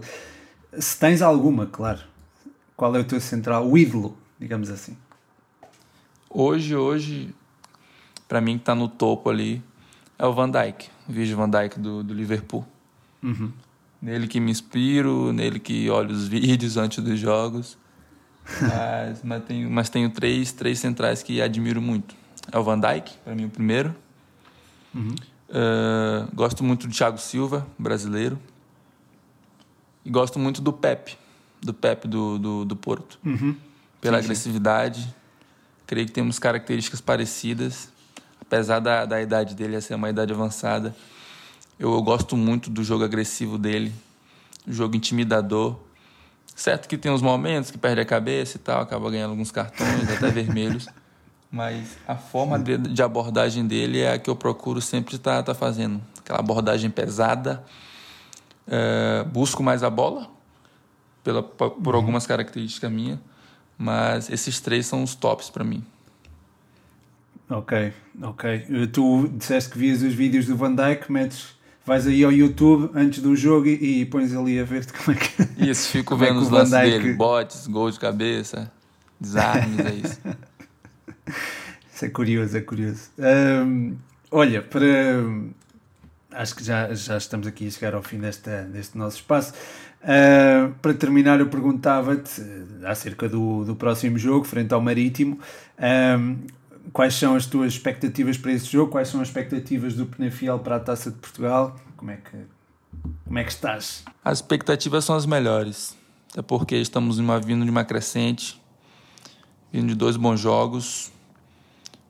se 0.80 0.98
tens 0.98 1.22
alguma, 1.22 1.66
claro, 1.66 2.00
qual 2.76 2.96
é 2.96 3.00
o 3.00 3.04
teu 3.04 3.20
central, 3.20 3.70
o 3.70 3.78
ídolo, 3.78 4.18
digamos 4.40 4.70
assim? 4.70 4.96
Hoje, 6.30 6.74
hoje, 6.74 7.36
para 8.30 8.40
mim 8.40 8.54
que 8.54 8.62
está 8.62 8.76
no 8.76 8.88
topo 8.88 9.30
ali, 9.30 9.62
é 10.18 10.26
o 10.26 10.34
Van 10.34 10.50
Dijk, 10.50 10.90
o 11.10 11.12
Virgil 11.12 11.36
Van 11.36 11.50
Dijk 11.50 11.80
do, 11.80 12.02
do 12.02 12.14
Liverpool. 12.14 12.66
Uhum 13.22 13.52
nele 14.02 14.28
que 14.28 14.40
me 14.40 14.52
inspiro, 14.52 15.32
nele 15.34 15.60
que 15.60 15.90
olho 15.90 16.12
os 16.12 16.28
vídeos 16.28 16.76
antes 16.78 17.04
dos 17.04 17.20
jogos. 17.20 17.78
Mas, 18.62 19.24
mas, 19.24 19.44
tenho, 19.44 19.70
mas 19.70 19.90
tenho 19.90 20.10
três, 20.10 20.52
três 20.54 20.80
centrais 20.80 21.22
que 21.22 21.42
admiro 21.42 21.82
muito. 21.82 22.16
É 22.52 22.58
o 22.58 22.64
Van 22.64 22.80
Dijk, 22.80 23.14
para 23.24 23.36
mim 23.36 23.46
o 23.46 23.50
primeiro. 23.50 23.94
Uhum. 24.96 25.16
Uh, 25.50 26.34
gosto 26.34 26.64
muito 26.64 26.88
do 26.88 26.94
Thiago 26.94 27.18
Silva, 27.18 27.68
brasileiro. 27.78 28.40
E 30.06 30.10
gosto 30.10 30.40
muito 30.40 30.62
do 30.62 30.72
Pepe, 30.72 31.18
do 31.62 31.74
Pepe 31.74 32.08
do, 32.08 32.40
do, 32.40 32.66
do 32.66 32.76
Porto. 32.76 33.20
Uhum. 33.26 33.56
Pela 34.00 34.18
sim, 34.20 34.26
agressividade. 34.26 35.02
Sim. 35.02 35.14
Creio 35.86 36.06
que 36.06 36.14
temos 36.14 36.40
características 36.40 37.02
parecidas. 37.02 37.90
Apesar 38.40 38.80
da, 38.80 39.06
da 39.06 39.22
idade 39.22 39.54
dele 39.54 39.80
ser 39.82 39.96
uma 39.96 40.10
idade 40.10 40.32
avançada, 40.32 40.96
eu, 41.80 41.94
eu 41.94 42.02
gosto 42.02 42.36
muito 42.36 42.70
do 42.70 42.84
jogo 42.84 43.04
agressivo 43.04 43.58
dele, 43.58 43.94
jogo 44.68 44.96
intimidador. 44.96 45.76
Certo 46.56 46.88
que 46.88 46.98
tem 46.98 47.12
uns 47.12 47.22
momentos 47.22 47.70
que 47.70 47.78
perde 47.78 48.02
a 48.02 48.06
cabeça 48.06 48.58
e 48.58 48.60
tal, 48.60 48.82
acaba 48.82 49.12
ganhando 49.12 49.32
alguns 49.32 49.52
cartões, 49.52 50.10
até 50.10 50.30
vermelhos. 50.30 50.88
Mas 51.52 51.98
a 52.08 52.16
forma 52.16 52.60
de, 52.60 52.78
de, 52.78 53.02
abordagem 53.02 53.66
dele 53.66 54.02
é 54.02 54.14
a 54.14 54.20
que 54.20 54.30
eu 54.30 54.36
procuro 54.36 54.82
sempre 54.82 55.16
estar 55.16 55.38
tá, 55.38 55.54
tá 55.54 55.56
fazendo. 55.56 56.02
Aquela 56.20 56.40
abordagem 56.40 56.90
pesada. 56.90 57.64
É, 58.68 59.24
busco 59.32 59.64
mais 59.64 59.82
a 59.82 59.90
bola, 59.90 60.30
pela, 61.24 61.42
por 61.42 61.72
uhum. 61.88 61.96
algumas 61.96 62.28
características 62.28 62.92
minhas. 62.92 63.20
Mas 63.78 64.30
esses 64.30 64.60
três 64.60 64.88
são 64.88 65.04
os 65.04 65.16
tops 65.16 65.50
para 65.50 65.64
mim. 65.64 65.86
Ok, 67.50 67.94
ok. 68.22 68.88
Tu 68.92 69.30
disseste 69.30 69.70
que 69.70 69.78
vias 69.78 70.02
os 70.02 70.14
vídeos 70.14 70.48
do 70.48 70.58
Van 70.58 70.74
Dyke, 70.74 71.10
metes 71.10 71.57
vais 71.88 72.06
aí 72.06 72.22
ao 72.22 72.34
YouTube 72.34 72.92
antes 72.94 73.22
do 73.22 73.34
jogo 73.34 73.66
e, 73.66 74.02
e 74.02 74.06
pões 74.06 74.36
ali 74.36 74.60
a 74.60 74.66
ver 74.66 74.86
como 74.92 75.18
é 75.18 75.20
que. 75.20 75.70
Isso, 75.70 75.90
fico 75.90 76.16
é 76.16 76.18
vendo 76.18 76.42
é 76.42 76.44
os 76.44 76.50
lances 76.50 76.72
dele, 76.72 77.14
botes, 77.14 77.66
gols 77.66 77.94
de 77.94 78.02
cabeça, 78.02 78.70
desarmes, 79.20 79.80
é 79.80 79.94
isso. 79.94 80.20
isso 81.94 82.06
é 82.06 82.10
curioso, 82.10 82.58
é 82.58 82.62
curioso. 82.62 83.10
Um, 83.18 83.96
olha, 84.30 84.62
para. 84.62 84.86
Acho 86.32 86.56
que 86.58 86.64
já, 86.64 86.94
já 86.94 87.18
estamos 87.18 87.48
aqui 87.48 87.66
a 87.66 87.72
chegar 87.72 87.96
ao 87.96 88.04
fim 88.04 88.20
desta, 88.20 88.64
deste 88.64 88.98
nosso 88.98 89.16
espaço. 89.16 89.54
Uh, 90.04 90.74
para 90.82 90.94
terminar, 90.94 91.40
eu 91.40 91.48
perguntava-te 91.48 92.44
acerca 92.84 93.30
do, 93.30 93.64
do 93.64 93.76
próximo 93.76 94.18
jogo, 94.18 94.44
frente 94.44 94.74
ao 94.74 94.82
Marítimo. 94.82 95.40
Um, 95.80 96.38
quais 96.94 97.14
são 97.14 97.36
as 97.36 97.46
tuas 97.46 97.74
expectativas 97.74 98.38
para 98.38 98.52
esse 98.52 98.68
jogo? 98.68 98.92
Quais 98.92 99.08
são 99.08 99.22
as 99.22 99.28
expectativas 99.28 99.96
do 99.96 100.06
Penafiel 100.06 100.60
para 100.60 100.78
a 100.78 100.80
Taça 100.80 101.12
de 101.12 101.18
Portugal? 101.18 101.76
Como 101.96 102.12
é 102.12 102.18
que, 102.18 102.38
como 103.26 103.40
é 103.40 103.44
que 103.44 103.52
estás? 103.52 104.04
As 104.24 104.40
expectativas 104.40 105.06
são 105.06 105.16
as 105.16 105.26
melhores, 105.26 105.96
até 106.32 106.42
porque 106.42 106.76
estamos 106.76 107.18
uma, 107.20 107.40
vindo 107.40 107.64
de 107.64 107.72
uma 107.72 107.84
crescente, 107.84 108.62
vindo 109.72 109.88
de 109.88 109.96
dois 109.96 110.18
bons 110.18 110.40
jogos. 110.40 111.12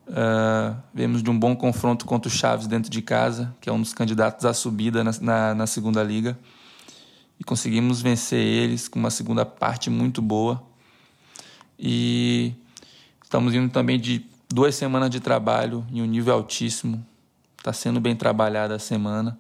Uh, 0.08 0.78
vemos 0.94 1.22
de 1.22 1.30
um 1.30 1.38
bom 1.38 1.54
confronto 1.56 2.06
contra 2.06 2.30
o 2.30 2.32
Chaves 2.32 2.66
dentro 2.66 2.90
de 2.90 3.02
casa, 3.02 3.54
que 3.60 3.70
é 3.70 3.74
um 3.74 3.82
dos 3.82 3.94
candidatos 3.94 4.46
à 4.46 4.54
subida 4.54 5.04
na, 5.04 5.12
na, 5.20 5.56
na 5.56 5.68
segunda 5.68 6.02
liga. 6.02 6.38
E 7.40 7.44
conseguimos 7.44 8.02
vencer 8.02 8.40
eles 8.40 8.88
com 8.88 8.98
uma 8.98 9.12
segunda 9.12 9.46
parte 9.46 9.90
muito 9.90 10.22
boa. 10.22 10.64
E 11.78 12.54
estamos 13.22 13.54
indo 13.54 13.70
também 13.72 14.00
de 14.00 14.26
duas 14.50 14.76
semanas 14.76 15.10
de 15.10 15.20
trabalho 15.20 15.86
em 15.92 16.02
um 16.02 16.06
nível 16.06 16.34
altíssimo. 16.34 17.06
Está 17.58 17.74
sendo 17.74 18.00
bem 18.00 18.16
trabalhada 18.16 18.76
a 18.76 18.80
semana. 18.80 19.38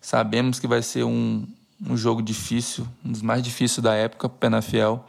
Sabemos 0.00 0.60
que 0.60 0.66
vai 0.66 0.82
ser 0.82 1.04
um, 1.04 1.46
um 1.84 1.96
jogo 1.96 2.22
difícil, 2.22 2.86
um 3.04 3.10
dos 3.10 3.22
mais 3.22 3.42
difíceis 3.42 3.82
da 3.82 3.94
época 3.94 4.28
para 4.28 4.36
o 4.36 4.38
Penafiel. 4.38 5.04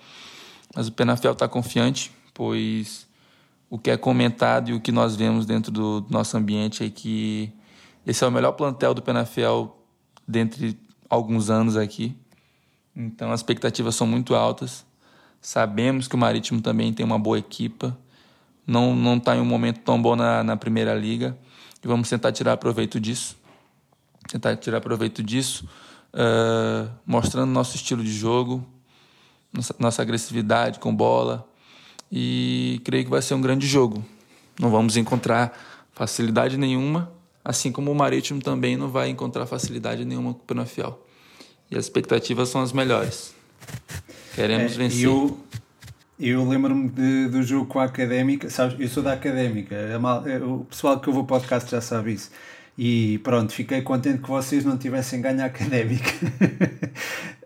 Mas 0.75 0.87
o 0.87 0.91
Penafiel 0.91 1.33
está 1.33 1.47
confiante, 1.47 2.11
pois 2.33 3.07
o 3.69 3.77
que 3.77 3.91
é 3.91 3.97
comentado 3.97 4.69
e 4.69 4.73
o 4.73 4.79
que 4.79 4.91
nós 4.91 5.15
vemos 5.15 5.45
dentro 5.45 5.71
do 5.71 6.05
nosso 6.09 6.35
ambiente 6.35 6.83
é 6.83 6.89
que 6.89 7.51
esse 8.05 8.23
é 8.23 8.27
o 8.27 8.31
melhor 8.31 8.53
plantel 8.53 8.93
do 8.93 9.01
Penafiel 9.01 9.77
dentre 10.27 10.77
alguns 11.07 11.49
anos 11.49 11.77
aqui. 11.77 12.15
Então 12.95 13.31
as 13.31 13.41
expectativas 13.41 13.95
são 13.95 14.07
muito 14.07 14.33
altas. 14.33 14.85
Sabemos 15.39 16.07
que 16.07 16.15
o 16.15 16.17
Marítimo 16.17 16.61
também 16.61 16.91
tem 16.91 17.05
uma 17.05 17.19
boa 17.19 17.37
equipa 17.37 17.97
não 18.69 18.95
não 18.95 19.17
está 19.17 19.35
em 19.35 19.39
um 19.39 19.45
momento 19.45 19.79
tão 19.79 19.99
bom 19.99 20.15
na, 20.15 20.43
na 20.43 20.55
primeira 20.55 20.93
liga 20.93 21.35
e 21.83 21.87
vamos 21.87 22.07
tentar 22.07 22.31
tirar 22.31 22.55
proveito 22.57 22.99
disso, 22.99 23.35
tentar 24.27 24.55
tirar 24.57 24.79
proveito 24.79 25.23
disso, 25.23 25.67
uh, 26.13 26.89
mostrando 27.05 27.49
nosso 27.49 27.75
estilo 27.75 28.03
de 28.03 28.13
jogo, 28.13 28.63
nossa, 29.51 29.75
nossa 29.79 30.01
agressividade 30.01 30.77
com 30.79 30.95
bola 30.95 31.47
e 32.11 32.79
creio 32.83 33.05
que 33.05 33.09
vai 33.09 33.21
ser 33.21 33.33
um 33.33 33.41
grande 33.41 33.65
jogo. 33.65 34.05
Não 34.59 34.69
vamos 34.69 34.97
encontrar 34.97 35.57
facilidade 35.93 36.55
nenhuma, 36.57 37.11
assim 37.43 37.71
como 37.71 37.91
o 37.91 37.95
Marítimo 37.95 38.41
também 38.41 38.77
não 38.77 38.89
vai 38.89 39.09
encontrar 39.09 39.45
facilidade 39.47 40.05
nenhuma 40.05 40.33
com 40.33 40.41
o 40.41 40.43
Penafiel. 40.43 41.03
E 41.71 41.77
as 41.77 41.85
expectativas 41.85 42.49
são 42.49 42.61
as 42.61 42.71
melhores. 42.71 43.33
Queremos 44.35 44.73
é, 44.73 44.77
vencer. 44.77 45.09
Eu 46.19 46.45
lembro-me 46.45 46.89
do 47.29 47.41
jogo 47.41 47.65
com 47.65 47.79
a 47.79 47.85
Académica, 47.85 48.49
sabes, 48.49 48.77
eu 48.77 48.89
sou 48.89 49.01
da 49.01 49.13
Académica, 49.13 49.97
mal, 49.99 50.21
o 50.45 50.65
pessoal 50.65 50.99
que 50.99 51.07
eu 51.07 51.13
vou 51.13 51.23
podcast 51.23 51.71
já 51.71 51.79
sabe 51.79 52.11
isso. 52.11 52.29
E 52.77 53.19
pronto, 53.19 53.53
fiquei 53.53 53.81
contente 53.81 54.21
que 54.21 54.27
vocês 54.27 54.65
não 54.65 54.77
tivessem 54.77 55.21
ganho 55.21 55.41
a 55.41 55.45
Académica. 55.45 56.11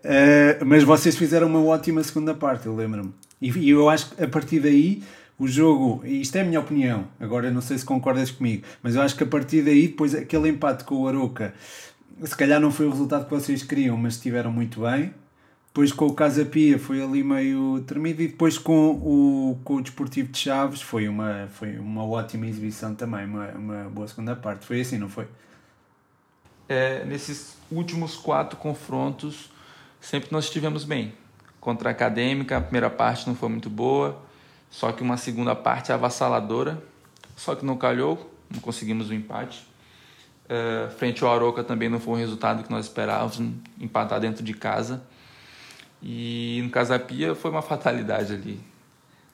uh, 0.00 0.64
mas 0.66 0.82
vocês 0.82 1.16
fizeram 1.16 1.46
uma 1.46 1.62
ótima 1.62 2.02
segunda 2.02 2.34
parte, 2.34 2.66
eu 2.66 2.74
lembro-me. 2.74 3.14
E, 3.40 3.48
e 3.50 3.70
eu 3.70 3.88
acho 3.88 4.10
que 4.10 4.24
a 4.24 4.26
partir 4.26 4.58
daí 4.58 5.04
o 5.38 5.46
jogo, 5.46 6.04
isto 6.04 6.34
é 6.34 6.40
a 6.40 6.44
minha 6.44 6.58
opinião, 6.58 7.06
agora 7.20 7.52
não 7.52 7.60
sei 7.60 7.78
se 7.78 7.84
concordas 7.84 8.32
comigo, 8.32 8.64
mas 8.82 8.96
eu 8.96 9.02
acho 9.02 9.14
que 9.14 9.22
a 9.22 9.26
partir 9.26 9.62
daí, 9.62 9.86
depois 9.86 10.16
aquele 10.16 10.48
empate 10.48 10.82
com 10.82 10.96
o 10.96 11.06
Aroca, 11.06 11.54
se 12.24 12.36
calhar 12.36 12.60
não 12.60 12.72
foi 12.72 12.86
o 12.86 12.90
resultado 12.90 13.26
que 13.26 13.30
vocês 13.30 13.62
queriam, 13.62 13.96
mas 13.96 14.14
estiveram 14.14 14.50
muito 14.50 14.80
bem. 14.80 15.12
Depois 15.74 15.92
com 15.92 16.06
o 16.06 16.14
Casa 16.14 16.44
Pia 16.44 16.78
foi 16.78 17.02
ali 17.02 17.24
meio 17.24 17.82
tremido 17.84 18.22
e 18.22 18.28
depois 18.28 18.56
com 18.56 18.90
o, 18.90 19.58
com 19.64 19.74
o 19.74 19.82
Desportivo 19.82 20.30
de 20.30 20.38
Chaves 20.38 20.80
foi 20.80 21.08
uma, 21.08 21.48
foi 21.52 21.80
uma 21.80 22.06
ótima 22.06 22.46
exibição 22.46 22.94
também, 22.94 23.26
uma, 23.26 23.48
uma 23.48 23.90
boa 23.90 24.06
segunda 24.06 24.36
parte. 24.36 24.64
Foi 24.64 24.80
assim, 24.80 24.98
não 24.98 25.08
foi? 25.08 25.26
É, 26.68 27.04
nesses 27.04 27.56
últimos 27.72 28.14
quatro 28.14 28.56
confrontos, 28.56 29.50
sempre 30.00 30.28
nós 30.30 30.44
estivemos 30.44 30.84
bem. 30.84 31.12
Contra 31.60 31.88
a 31.88 31.90
Acadêmica, 31.90 32.56
a 32.56 32.60
primeira 32.60 32.88
parte 32.88 33.26
não 33.26 33.34
foi 33.34 33.48
muito 33.48 33.68
boa, 33.68 34.22
só 34.70 34.92
que 34.92 35.02
uma 35.02 35.16
segunda 35.16 35.56
parte 35.56 35.90
avassaladora, 35.90 36.80
só 37.34 37.56
que 37.56 37.66
não 37.66 37.76
calhou, 37.76 38.32
não 38.48 38.60
conseguimos 38.60 39.10
o 39.10 39.12
um 39.12 39.16
empate. 39.16 39.66
É, 40.48 40.88
frente 40.96 41.24
ao 41.24 41.34
Aroca 41.34 41.64
também 41.64 41.88
não 41.88 41.98
foi 41.98 42.14
um 42.14 42.18
resultado 42.18 42.62
que 42.62 42.70
nós 42.70 42.86
esperávamos, 42.86 43.42
empatar 43.80 44.20
dentro 44.20 44.44
de 44.44 44.54
casa. 44.54 45.02
E 46.06 46.60
no 46.62 46.68
Casapia 46.68 47.34
foi 47.34 47.50
uma 47.50 47.62
fatalidade 47.62 48.34
ali. 48.34 48.60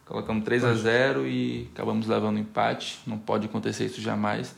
Colocamos 0.07 0.45
3 0.45 0.65
a 0.65 0.75
0 0.75 1.27
e 1.27 1.69
acabamos 1.75 2.07
levando 2.07 2.39
empate. 2.39 3.01
Não 3.05 3.19
pode 3.19 3.47
acontecer 3.47 3.87
isso 3.87 4.01
jamais. 4.01 4.55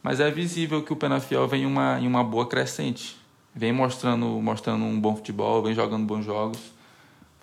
Mas 0.00 0.20
é 0.20 0.30
visível 0.30 0.84
que 0.84 0.92
o 0.92 0.96
Penafiel 0.96 1.48
vem 1.48 1.64
em 1.64 1.66
uma, 1.66 1.98
em 1.98 2.06
uma 2.06 2.22
boa 2.22 2.46
crescente. 2.46 3.16
vem 3.52 3.72
mostrando, 3.72 4.26
mostrando 4.40 4.84
um 4.84 5.00
bom 5.00 5.16
futebol, 5.16 5.60
vem 5.60 5.74
jogando 5.74 6.06
bons 6.06 6.24
jogos, 6.24 6.60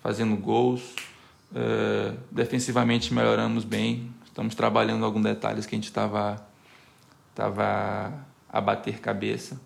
fazendo 0.02 0.34
gols. 0.34 0.94
Uh, 1.52 2.16
defensivamente 2.30 3.12
melhoramos 3.12 3.64
bem, 3.64 4.10
estamos 4.24 4.54
trabalhando 4.54 5.04
alguns 5.04 5.22
detalhes 5.22 5.64
que 5.66 5.74
a 5.74 5.78
gente 5.78 5.84
estava 5.84 6.44
tava 7.34 8.12
a 8.48 8.60
bater 8.62 8.98
cabeça. 8.98 9.60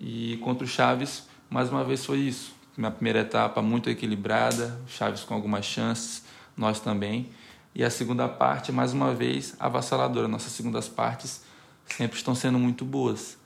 E 0.00 0.36
contra 0.42 0.64
o 0.64 0.68
Chaves, 0.68 1.28
mais 1.48 1.70
uma 1.70 1.84
vez 1.84 2.04
foi 2.04 2.18
isso. 2.18 2.57
Na 2.78 2.92
primeira 2.92 3.18
etapa 3.18 3.60
muito 3.60 3.90
equilibrada, 3.90 4.80
Chaves 4.86 5.24
com 5.24 5.34
algumas 5.34 5.64
chances, 5.64 6.22
nós 6.56 6.78
também. 6.78 7.28
E 7.74 7.82
a 7.82 7.90
segunda 7.90 8.28
parte, 8.28 8.70
mais 8.70 8.92
uma 8.92 9.12
vez, 9.12 9.56
avassaladora. 9.58 10.28
Nossas 10.28 10.52
segundas 10.52 10.88
partes 10.88 11.42
sempre 11.86 12.16
estão 12.16 12.36
sendo 12.36 12.56
muito 12.56 12.84
boas. 12.84 13.36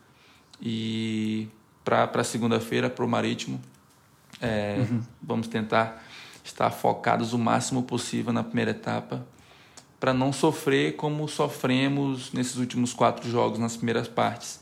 E 0.60 1.48
para 1.82 2.10
a 2.12 2.24
segunda-feira, 2.24 2.90
para 2.90 3.02
o 3.02 3.08
Marítimo, 3.08 3.58
é, 4.38 4.76
uhum. 4.78 5.02
vamos 5.22 5.48
tentar 5.48 6.04
estar 6.44 6.70
focados 6.70 7.32
o 7.32 7.38
máximo 7.38 7.84
possível 7.84 8.34
na 8.34 8.44
primeira 8.44 8.72
etapa 8.72 9.26
para 9.98 10.12
não 10.12 10.30
sofrer 10.30 10.96
como 10.96 11.26
sofremos 11.26 12.32
nesses 12.32 12.56
últimos 12.56 12.92
quatro 12.92 13.30
jogos 13.30 13.58
nas 13.58 13.76
primeiras 13.76 14.08
partes 14.08 14.62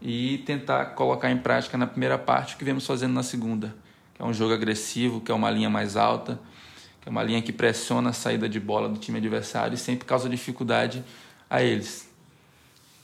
e 0.00 0.38
tentar 0.46 0.86
colocar 0.86 1.30
em 1.30 1.38
prática 1.38 1.76
na 1.76 1.86
primeira 1.86 2.18
parte 2.18 2.54
o 2.54 2.58
que 2.58 2.64
vemos 2.64 2.86
fazendo 2.86 3.12
na 3.12 3.22
segunda, 3.22 3.74
que 4.14 4.22
é 4.22 4.24
um 4.24 4.32
jogo 4.32 4.54
agressivo, 4.54 5.20
que 5.20 5.30
é 5.30 5.34
uma 5.34 5.50
linha 5.50 5.68
mais 5.68 5.96
alta, 5.96 6.38
que 7.00 7.08
é 7.08 7.10
uma 7.10 7.22
linha 7.22 7.42
que 7.42 7.52
pressiona 7.52 8.10
a 8.10 8.12
saída 8.12 8.48
de 8.48 8.60
bola 8.60 8.88
do 8.88 8.98
time 8.98 9.18
adversário 9.18 9.74
e 9.74 9.78
sempre 9.78 10.06
causa 10.06 10.28
dificuldade 10.28 11.04
a 11.48 11.62
eles. 11.62 12.08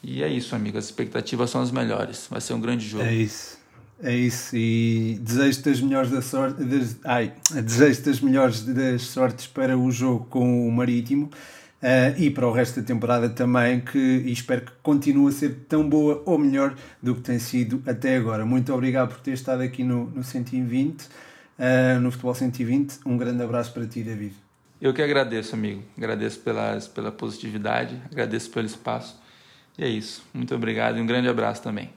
E 0.02 0.22
é 0.22 0.28
isso, 0.28 0.54
amigo. 0.54 0.76
As 0.76 0.84
expectativas 0.84 1.48
são 1.48 1.62
as 1.62 1.70
melhores. 1.70 2.26
Vai 2.30 2.40
ser 2.40 2.52
um 2.52 2.60
grande 2.60 2.86
jogo. 2.86 3.04
É 3.04 3.14
isso. 3.14 3.58
É 4.02 4.14
isso. 4.14 4.54
E 4.54 5.18
desejo 5.22 5.62
das 5.62 5.80
melhores 5.80 6.10
da 6.10 6.20
sorte. 6.20 6.62
Das, 6.62 6.96
ai, 7.04 7.32
desejo 7.50 8.02
das 8.02 8.20
melhores 8.20 8.62
das 8.62 9.02
sortes 9.02 9.46
para 9.46 9.78
o 9.78 9.90
jogo 9.90 10.26
com 10.26 10.68
o 10.68 10.70
Marítimo. 10.70 11.30
Uh, 11.84 12.18
e 12.18 12.30
para 12.30 12.48
o 12.48 12.50
resto 12.50 12.80
da 12.80 12.86
temporada 12.86 13.28
também, 13.28 13.78
que 13.78 13.98
espero 13.98 14.62
que 14.62 14.72
continue 14.82 15.28
a 15.28 15.32
ser 15.32 15.66
tão 15.68 15.86
boa 15.86 16.22
ou 16.24 16.38
melhor 16.38 16.74
do 17.02 17.14
que 17.14 17.20
tem 17.20 17.38
sido 17.38 17.82
até 17.86 18.16
agora. 18.16 18.46
Muito 18.46 18.72
obrigado 18.72 19.10
por 19.10 19.20
ter 19.20 19.32
estado 19.32 19.60
aqui 19.60 19.84
no, 19.84 20.06
no 20.06 20.24
120, 20.24 21.02
uh, 21.02 21.08
eh, 21.58 21.98
no 21.98 22.10
Futebol 22.10 22.34
120. 22.34 23.00
Um 23.04 23.18
grande 23.18 23.42
abraço 23.42 23.70
para 23.74 23.86
ti, 23.86 24.02
David. 24.02 24.34
Eu 24.80 24.94
que 24.94 25.02
agradeço, 25.02 25.54
amigo. 25.54 25.82
Agradeço 25.94 26.40
pelas, 26.40 26.88
pela 26.88 27.12
positividade, 27.12 28.00
agradeço 28.10 28.48
pelo 28.50 28.64
espaço. 28.64 29.20
E 29.76 29.84
é 29.84 29.88
isso. 29.88 30.24
Muito 30.32 30.54
obrigado 30.54 30.96
e 30.96 31.02
um 31.02 31.06
grande 31.06 31.28
abraço 31.28 31.62
também. 31.62 31.90